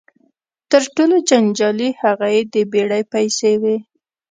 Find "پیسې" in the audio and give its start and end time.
3.13-3.51